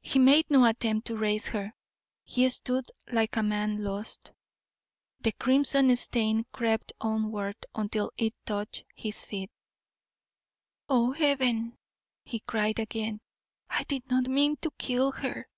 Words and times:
He 0.00 0.18
made 0.18 0.46
no 0.50 0.64
attempt 0.66 1.06
to 1.06 1.16
raise 1.16 1.46
her; 1.46 1.72
he 2.24 2.48
stood 2.48 2.86
like 3.12 3.36
a 3.36 3.44
man 3.44 3.84
lost. 3.84 4.32
The 5.20 5.30
crimson 5.30 5.94
stain 5.94 6.46
crept 6.52 6.92
onward 7.00 7.54
until 7.72 8.10
it 8.18 8.34
touched 8.44 8.82
his 8.96 9.22
feet. 9.22 9.52
"Oh, 10.88 11.12
Heaven!" 11.12 11.78
he 12.24 12.40
cried 12.40 12.80
again; 12.80 13.20
"I 13.68 13.84
did 13.84 14.10
not 14.10 14.26
mean 14.26 14.56
to 14.62 14.72
kill 14.76 15.12
her." 15.12 15.48